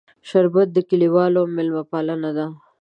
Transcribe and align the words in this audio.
شربت 0.29 0.67
د 0.73 0.77
کلیوالو 0.89 1.41
میلمهپالنه 1.55 2.29
ده 2.37 2.45